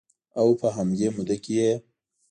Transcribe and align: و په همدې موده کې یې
و 0.47 0.49
په 0.59 0.67
همدې 0.77 1.07
موده 1.15 1.35
کې 1.43 1.53
یې 1.59 1.71